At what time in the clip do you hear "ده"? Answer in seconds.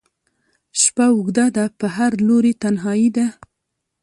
1.55-1.65, 3.17-3.27